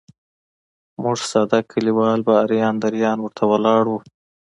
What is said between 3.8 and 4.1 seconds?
وو.